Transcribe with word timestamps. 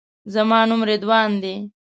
زما 0.33 0.59
نوم 0.69 0.81
رضوان 0.89 1.31
دی. 1.43 1.55